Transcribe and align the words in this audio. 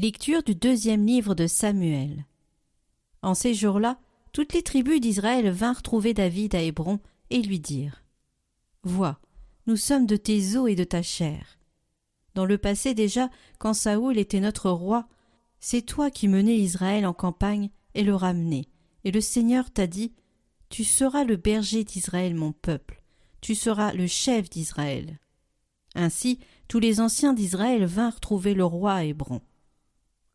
Lecture 0.00 0.42
du 0.42 0.56
deuxième 0.56 1.06
livre 1.06 1.36
de 1.36 1.46
Samuel. 1.46 2.26
En 3.22 3.34
ces 3.34 3.54
jours-là, 3.54 3.96
toutes 4.32 4.52
les 4.52 4.64
tribus 4.64 5.00
d'Israël 5.00 5.48
vinrent 5.50 5.82
trouver 5.82 6.14
David 6.14 6.56
à 6.56 6.62
Hébron 6.62 6.98
et 7.30 7.40
lui 7.40 7.60
dirent 7.60 8.02
Vois, 8.82 9.20
nous 9.68 9.76
sommes 9.76 10.06
de 10.06 10.16
tes 10.16 10.56
os 10.56 10.68
et 10.68 10.74
de 10.74 10.82
ta 10.82 11.02
chair. 11.02 11.60
Dans 12.34 12.44
le 12.44 12.58
passé 12.58 12.92
déjà, 12.92 13.30
quand 13.60 13.72
Saoul 13.72 14.18
était 14.18 14.40
notre 14.40 14.68
roi, 14.68 15.06
c'est 15.60 15.82
toi 15.82 16.10
qui 16.10 16.26
menais 16.26 16.58
Israël 16.58 17.06
en 17.06 17.14
campagne 17.14 17.70
et 17.94 18.02
le 18.02 18.16
ramenais, 18.16 18.66
et 19.04 19.12
le 19.12 19.20
Seigneur 19.20 19.70
t'a 19.70 19.86
dit 19.86 20.12
Tu 20.70 20.82
seras 20.82 21.22
le 21.22 21.36
berger 21.36 21.84
d'Israël, 21.84 22.34
mon 22.34 22.50
peuple, 22.50 23.00
tu 23.40 23.54
seras 23.54 23.92
le 23.92 24.08
chef 24.08 24.50
d'Israël. 24.50 25.20
Ainsi, 25.94 26.40
tous 26.66 26.80
les 26.80 27.00
anciens 27.00 27.32
d'Israël 27.32 27.84
vinrent 27.84 28.18
trouver 28.18 28.54
le 28.54 28.64
roi 28.64 28.94
à 28.94 29.04
Hébron. 29.04 29.40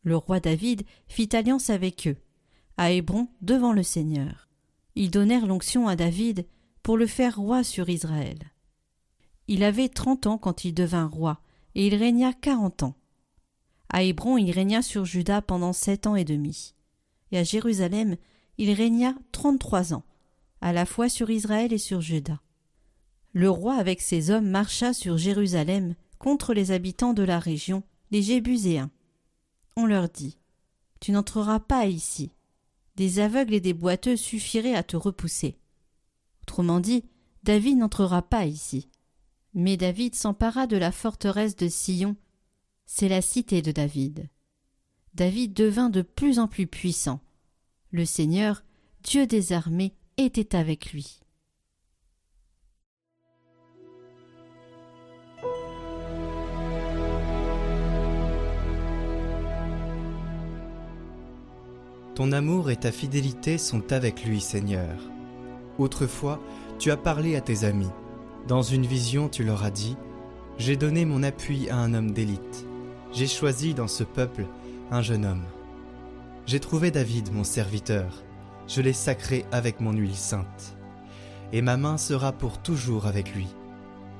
Le 0.02 0.16
roi 0.16 0.40
David 0.40 0.84
fit 1.08 1.28
alliance 1.36 1.70
avec 1.70 2.08
eux, 2.08 2.16
à 2.76 2.90
Hébron 2.90 3.28
devant 3.42 3.72
le 3.72 3.82
Seigneur. 3.82 4.48
Ils 4.94 5.10
donnèrent 5.10 5.46
l'onction 5.46 5.88
à 5.88 5.96
David 5.96 6.46
pour 6.82 6.96
le 6.96 7.06
faire 7.06 7.36
roi 7.36 7.62
sur 7.62 7.88
Israël. 7.88 8.38
Il 9.48 9.62
avait 9.62 9.88
trente 9.88 10.26
ans 10.26 10.38
quand 10.38 10.64
il 10.64 10.72
devint 10.72 11.06
roi, 11.06 11.40
et 11.74 11.86
il 11.86 11.94
régna 11.94 12.32
quarante 12.32 12.82
ans. 12.82 12.94
À 13.88 14.02
Hébron 14.02 14.38
il 14.38 14.50
régna 14.50 14.82
sur 14.82 15.04
Juda 15.04 15.42
pendant 15.42 15.72
sept 15.72 16.06
ans 16.06 16.16
et 16.16 16.24
demi. 16.24 16.74
Et 17.32 17.38
à 17.38 17.44
Jérusalem 17.44 18.16
il 18.58 18.72
régna 18.72 19.14
trente-trois 19.32 19.92
ans, 19.94 20.04
à 20.60 20.72
la 20.72 20.86
fois 20.86 21.08
sur 21.08 21.30
Israël 21.30 21.72
et 21.72 21.78
sur 21.78 22.00
Juda. 22.00 22.40
Le 23.32 23.50
roi 23.50 23.74
avec 23.74 24.00
ses 24.00 24.30
hommes 24.30 24.48
marcha 24.48 24.92
sur 24.92 25.16
Jérusalem 25.16 25.94
contre 26.18 26.54
les 26.54 26.70
habitants 26.70 27.12
de 27.12 27.22
la 27.22 27.38
région, 27.38 27.82
les 28.10 28.22
Jébuséens, 28.22 28.90
leur 29.86 30.08
dit 30.08 30.38
Tu 31.00 31.12
n'entreras 31.12 31.60
pas 31.60 31.86
ici. 31.86 32.30
Des 32.96 33.18
aveugles 33.20 33.54
et 33.54 33.60
des 33.60 33.72
boiteux 33.72 34.16
suffiraient 34.16 34.74
à 34.74 34.82
te 34.82 34.96
repousser. 34.96 35.56
Autrement 36.42 36.80
dit, 36.80 37.04
David 37.44 37.78
n'entrera 37.78 38.22
pas 38.22 38.44
ici. 38.44 38.88
Mais 39.54 39.76
David 39.76 40.14
s'empara 40.14 40.66
de 40.66 40.76
la 40.76 40.92
forteresse 40.92 41.56
de 41.56 41.68
Sion. 41.68 42.16
C'est 42.86 43.08
la 43.08 43.22
cité 43.22 43.62
de 43.62 43.72
David. 43.72 44.28
David 45.14 45.54
devint 45.54 45.90
de 45.90 46.02
plus 46.02 46.38
en 46.38 46.46
plus 46.46 46.66
puissant. 46.66 47.20
Le 47.90 48.04
Seigneur, 48.04 48.62
Dieu 49.02 49.26
des 49.26 49.52
armées, 49.52 49.94
était 50.16 50.54
avec 50.54 50.92
lui. 50.92 51.20
Ton 62.20 62.32
amour 62.32 62.70
et 62.70 62.76
ta 62.76 62.92
fidélité 62.92 63.56
sont 63.56 63.94
avec 63.94 64.26
lui, 64.26 64.42
Seigneur. 64.42 64.94
Autrefois, 65.78 66.38
tu 66.78 66.90
as 66.90 66.98
parlé 66.98 67.34
à 67.34 67.40
tes 67.40 67.64
amis. 67.64 67.88
Dans 68.46 68.60
une 68.60 68.84
vision, 68.84 69.30
tu 69.30 69.42
leur 69.42 69.64
as 69.64 69.70
dit 69.70 69.96
J'ai 70.58 70.76
donné 70.76 71.06
mon 71.06 71.22
appui 71.22 71.70
à 71.70 71.76
un 71.76 71.94
homme 71.94 72.10
d'élite. 72.10 72.66
J'ai 73.14 73.26
choisi 73.26 73.72
dans 73.72 73.88
ce 73.88 74.04
peuple 74.04 74.44
un 74.90 75.00
jeune 75.00 75.24
homme. 75.24 75.46
J'ai 76.44 76.60
trouvé 76.60 76.90
David, 76.90 77.32
mon 77.32 77.42
serviteur. 77.42 78.22
Je 78.68 78.82
l'ai 78.82 78.92
sacré 78.92 79.46
avec 79.50 79.80
mon 79.80 79.92
huile 79.92 80.14
sainte. 80.14 80.76
Et 81.54 81.62
ma 81.62 81.78
main 81.78 81.96
sera 81.96 82.32
pour 82.32 82.58
toujours 82.58 83.06
avec 83.06 83.34
lui. 83.34 83.46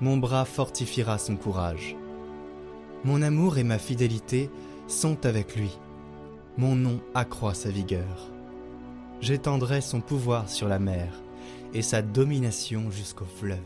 Mon 0.01 0.17
bras 0.17 0.47
fortifiera 0.47 1.19
son 1.19 1.37
courage. 1.37 1.97
Mon 3.05 3.21
amour 3.21 3.59
et 3.59 3.65
ma 3.65 3.79
fidélité 3.79 4.49
sont 4.89 5.27
avec 5.27 5.55
lui 5.55 5.79
mon 6.57 6.75
nom 6.75 7.01
accroît 7.15 7.55
sa 7.55 7.71
vigueur. 7.71 8.31
J'étendrai 9.21 9.81
son 9.81 10.01
pouvoir 10.01 10.49
sur 10.49 10.69
la 10.69 10.79
mer 10.79 11.13
et 11.75 11.83
sa 11.83 12.03
domination 12.03 12.91
jusqu'au 12.91 13.27
fleuve. 13.27 13.59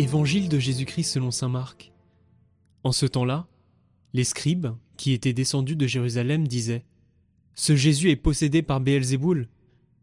Évangile 0.00 0.48
de 0.48 0.60
Jésus-Christ 0.60 1.14
selon 1.14 1.32
saint 1.32 1.48
Marc. 1.48 1.92
En 2.84 2.92
ce 2.92 3.04
temps-là, 3.04 3.48
les 4.12 4.24
scribes, 4.24 4.68
qui 4.96 5.12
étaient 5.12 5.32
descendus 5.32 5.76
de 5.76 5.86
Jérusalem, 5.86 6.48
disaient 6.48 6.84
Ce 7.54 7.76
Jésus 7.76 8.10
est 8.10 8.16
possédé 8.16 8.62
par 8.62 8.80
Béelzéboul. 8.80 9.48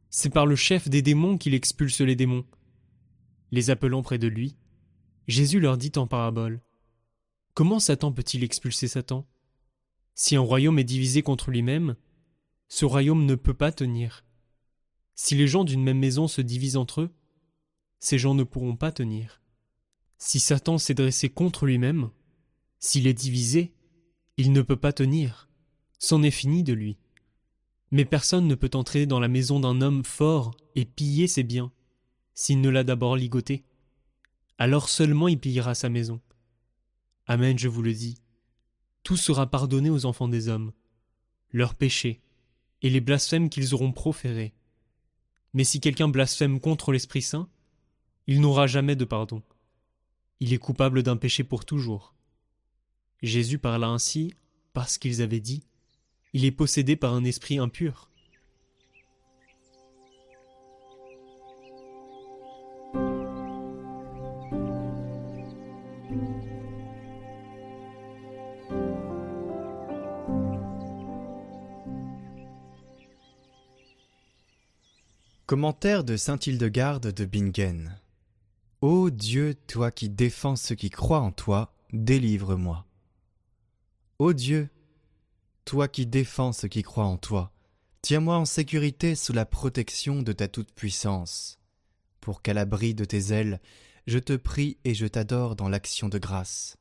C'est 0.10 0.30
par 0.30 0.46
le 0.46 0.56
chef 0.56 0.88
des 0.90 1.02
démons 1.02 1.38
qu'il 1.38 1.54
expulse 1.54 2.02
les 2.02 2.16
démons. 2.16 2.46
Les 3.52 3.70
appelant 3.70 4.02
près 4.02 4.18
de 4.18 4.28
lui, 4.28 4.56
Jésus 5.28 5.60
leur 5.60 5.78
dit 5.78 5.92
en 5.96 6.08
parabole 6.08 6.62
Comment 7.54 7.80
Satan 7.80 8.12
peut-il 8.12 8.44
expulser 8.44 8.88
Satan? 8.88 9.28
Si 10.14 10.36
un 10.36 10.42
royaume 10.42 10.80
est 10.80 10.86
divisé 10.86 11.22
contre 11.22 11.52
lui-même, 11.52 11.96
ce 12.68 12.86
royaume 12.86 13.26
ne 13.26 13.36
peut 13.36 13.54
pas 13.54 13.72
tenir. 13.72 14.24
Si 15.14 15.36
les 15.36 15.48
gens 15.48 15.64
d'une 15.64 15.84
même 15.84 16.00
maison 16.00 16.28
se 16.28 16.42
divisent 16.42 16.78
entre 16.78 17.02
eux, 17.02 17.16
ces 18.00 18.18
gens 18.18 18.36
ne 18.36 18.44
pourront 18.44 18.76
pas 18.76 18.92
tenir. 18.92 19.42
Si 20.18 20.40
Satan 20.40 20.78
s'est 20.78 20.94
dressé 20.94 21.30
contre 21.30 21.66
lui-même, 21.66 22.10
s'il 22.80 23.08
est 23.08 23.14
divisé, 23.14 23.75
il 24.38 24.52
ne 24.52 24.62
peut 24.62 24.76
pas 24.76 24.94
tenir. 24.94 25.50
C'en 26.00 26.24
est 26.24 26.32
fini 26.32 26.64
de 26.64 26.74
lui. 26.74 26.98
Mais 27.92 28.06
personne 28.06 28.48
ne 28.48 28.56
peut 28.56 28.72
entrer 28.74 29.06
dans 29.06 29.20
la 29.20 29.28
maison 29.28 29.60
d'un 29.60 29.82
homme 29.82 30.04
fort 30.04 30.56
et 30.76 30.86
piller 30.86 31.28
ses 31.28 31.44
biens, 31.44 31.72
s'il 32.34 32.60
ne 32.60 32.70
l'a 32.70 32.84
d'abord 32.84 33.16
ligoté. 33.16 33.64
Alors 34.58 34.90
seulement 34.90 35.28
il 35.28 35.40
pillera 35.40 35.76
sa 35.76 35.90
maison. 35.90 36.20
Amen, 37.28 37.58
je 37.58 37.68
vous 37.68 37.82
le 37.82 37.94
dis. 37.94 38.18
Tout 39.04 39.18
sera 39.18 39.48
pardonné 39.48 39.90
aux 39.90 40.06
enfants 40.06 40.28
des 40.28 40.50
hommes, 40.50 40.72
leurs 41.52 41.76
péchés, 41.76 42.22
et 42.82 42.90
les 42.90 43.02
blasphèmes 43.02 43.50
qu'ils 43.50 43.74
auront 43.74 43.92
proférés. 43.92 44.54
Mais 45.54 45.64
si 45.64 45.80
quelqu'un 45.80 46.10
blasphème 46.10 46.60
contre 46.60 46.92
l'Esprit 46.92 47.22
Saint, 47.22 47.48
il 48.28 48.42
n'aura 48.42 48.68
jamais 48.68 48.96
de 48.96 49.06
pardon. 49.06 49.42
Il 50.40 50.54
est 50.54 50.58
coupable 50.58 51.04
d'un 51.04 51.16
péché 51.16 51.44
pour 51.44 51.64
toujours. 51.64 52.15
Jésus 53.26 53.58
parla 53.58 53.88
ainsi 53.88 54.36
parce 54.74 55.00
qu'ils 55.00 55.24
avaient 55.24 55.40
dit 55.40 55.64
Il 56.34 56.46
est 56.46 56.52
possédé 56.52 56.96
par 56.96 57.14
un 57.14 57.24
esprit 57.24 57.58
impur. 57.58 58.12
Commentaire 75.48 76.04
de 76.04 76.16
saint 76.18 76.38
Hildegarde 76.38 77.12
de 77.12 77.26
Bingen. 77.26 78.00
Ô 78.82 79.10
Dieu, 79.10 79.56
toi 79.68 79.90
qui 79.90 80.10
défends 80.10 80.56
ceux 80.56 80.76
qui 80.76 80.92
croient 80.92 81.22
en 81.22 81.32
toi, 81.32 81.74
délivre-moi. 81.92 82.85
Ô 84.18 84.32
Dieu, 84.32 84.70
toi 85.66 85.90
qui 85.90 86.06
défends 86.06 86.54
ceux 86.54 86.70
qui 86.70 86.84
croient 86.84 87.04
en 87.04 87.18
toi, 87.18 87.52
tiens-moi 88.02 88.38
en 88.38 88.46
sécurité 88.46 89.14
sous 89.14 89.34
la 89.34 89.46
protection 89.46 90.22
de 90.22 90.32
ta 90.32 90.48
toute-puissance, 90.48 91.60
pour 92.22 92.42
qu'à 92.42 92.54
l'abri 92.54 92.96
de 92.96 93.04
tes 93.04 93.34
ailes, 93.34 93.60
je 94.08 94.18
te 94.18 94.32
prie 94.32 94.78
et 94.86 94.94
je 94.94 95.06
t'adore 95.06 95.58
dans 95.58 95.68
l'action 95.68 96.08
de 96.08 96.18
grâce. 96.18 96.78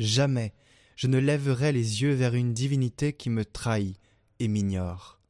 Jamais 0.00 0.52
je 0.96 1.06
ne 1.06 1.18
lèverai 1.18 1.70
les 1.70 2.02
yeux 2.02 2.14
vers 2.14 2.34
une 2.34 2.52
divinité 2.52 3.12
qui 3.12 3.30
me 3.30 3.44
trahit 3.44 4.00
et 4.40 4.48
m'ignore. 4.48 5.20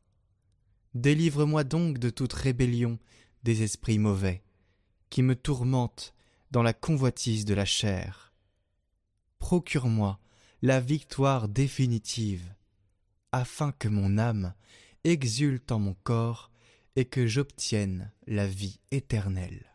Délivre-moi 0.94 1.64
donc 1.64 1.98
de 1.98 2.08
toute 2.08 2.32
rébellion 2.32 2.98
des 3.42 3.62
esprits 3.62 3.98
mauvais, 3.98 4.42
qui 5.10 5.22
me 5.22 5.36
tourmentent 5.36 6.14
dans 6.50 6.62
la 6.62 6.72
convoitise 6.72 7.44
de 7.44 7.52
la 7.52 7.66
chair. 7.66 8.32
Procure-moi 9.38 10.18
la 10.62 10.80
victoire 10.80 11.48
définitive, 11.48 12.54
afin 13.32 13.72
que 13.72 13.88
mon 13.88 14.18
âme 14.18 14.52
exulte 15.04 15.72
en 15.72 15.78
mon 15.78 15.94
corps 16.02 16.50
et 16.96 17.06
que 17.06 17.26
j'obtienne 17.26 18.12
la 18.26 18.46
vie 18.46 18.78
éternelle. 18.90 19.69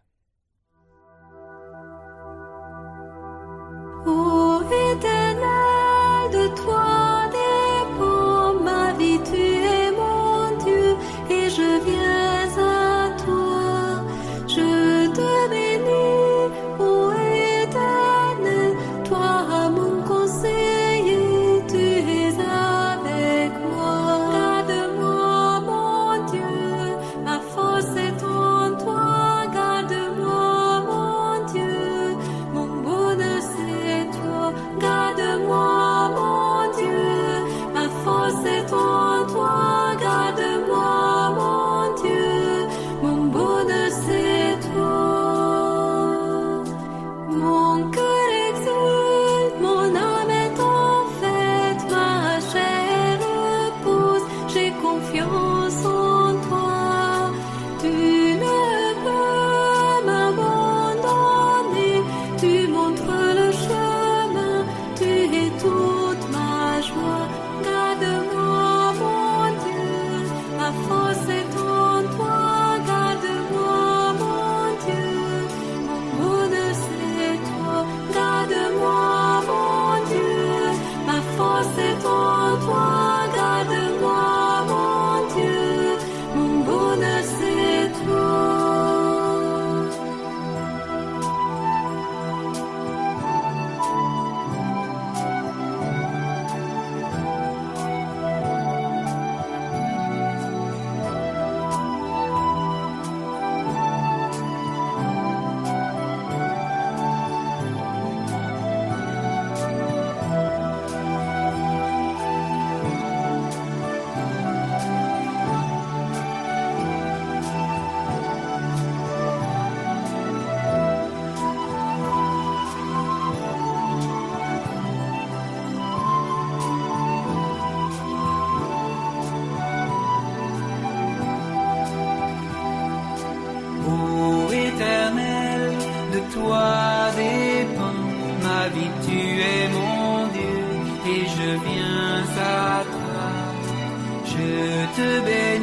to 144.96 145.22
be 145.24 145.55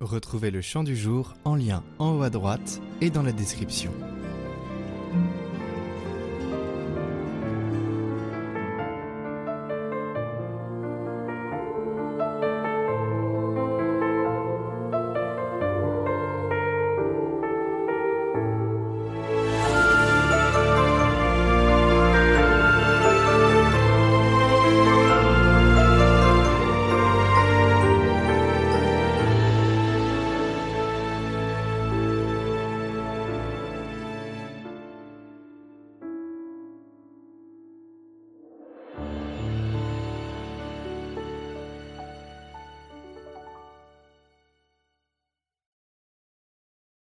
Retrouvez 0.00 0.50
le 0.50 0.62
chant 0.62 0.82
du 0.82 0.96
jour 0.96 1.34
en 1.44 1.54
lien 1.54 1.82
en 1.98 2.16
haut 2.16 2.22
à 2.22 2.30
droite 2.30 2.80
et 3.02 3.10
dans 3.10 3.22
la 3.22 3.32
description. 3.32 3.92